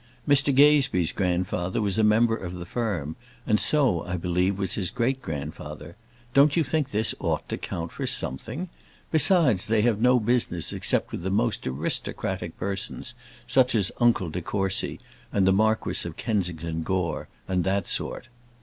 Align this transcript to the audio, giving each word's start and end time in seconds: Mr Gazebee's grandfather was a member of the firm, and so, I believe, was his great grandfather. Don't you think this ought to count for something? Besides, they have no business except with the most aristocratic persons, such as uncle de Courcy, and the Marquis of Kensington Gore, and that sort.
Mr 0.27 0.51
Gazebee's 0.51 1.11
grandfather 1.11 1.79
was 1.79 1.99
a 1.99 2.03
member 2.03 2.35
of 2.35 2.53
the 2.55 2.65
firm, 2.65 3.15
and 3.45 3.59
so, 3.59 4.01
I 4.03 4.17
believe, 4.17 4.57
was 4.57 4.73
his 4.73 4.89
great 4.89 5.21
grandfather. 5.21 5.95
Don't 6.33 6.57
you 6.57 6.63
think 6.63 6.89
this 6.89 7.13
ought 7.19 7.47
to 7.49 7.57
count 7.59 7.91
for 7.91 8.07
something? 8.07 8.69
Besides, 9.11 9.65
they 9.65 9.83
have 9.83 10.01
no 10.01 10.19
business 10.19 10.73
except 10.73 11.11
with 11.11 11.21
the 11.21 11.29
most 11.29 11.67
aristocratic 11.67 12.57
persons, 12.57 13.13
such 13.45 13.75
as 13.75 13.91
uncle 13.99 14.31
de 14.31 14.41
Courcy, 14.41 14.99
and 15.31 15.45
the 15.45 15.53
Marquis 15.53 16.07
of 16.07 16.17
Kensington 16.17 16.81
Gore, 16.81 17.27
and 17.47 17.63
that 17.63 17.85
sort. 17.85 18.27